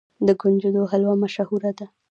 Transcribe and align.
د 0.27 0.29
کنجدو 0.41 0.83
حلوه 0.91 1.15
مشهوره 1.23 1.71
ده. 1.77 1.85